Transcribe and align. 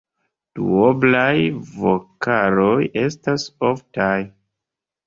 Duoblaj 0.59 1.35
vokaloj 1.83 2.75
estas 3.07 3.47
oftaj. 3.73 4.15